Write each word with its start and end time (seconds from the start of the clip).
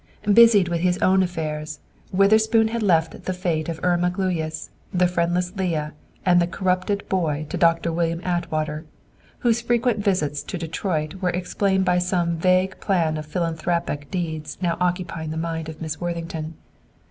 Busied 0.33 0.67
with 0.67 0.81
his 0.81 0.97
own 0.97 1.21
affairs, 1.21 1.77
Witherspoon 2.11 2.65
left 2.81 3.25
the 3.25 3.33
fate 3.33 3.69
of 3.69 3.79
Irma 3.83 4.09
Gluyas, 4.09 4.69
the 4.91 5.05
friendless 5.07 5.55
Leah, 5.55 5.93
and 6.25 6.41
the 6.41 6.47
corrupted 6.47 7.07
boy 7.07 7.45
to 7.49 7.55
Doctor 7.57 7.93
William 7.93 8.19
Atwater, 8.23 8.85
whose 9.41 9.61
frequent 9.61 10.03
visits 10.03 10.41
to 10.41 10.57
Detroit 10.57 11.21
were 11.21 11.29
explained 11.29 11.85
by 11.85 11.99
some 11.99 12.37
vague 12.37 12.79
plan 12.79 13.15
of 13.15 13.27
philanthropic 13.27 14.09
deeds 14.09 14.57
now 14.59 14.75
occupying 14.79 15.29
the 15.29 15.37
mind 15.37 15.69
of 15.69 15.83
Miss 15.83 16.01
Worthington. 16.01 16.55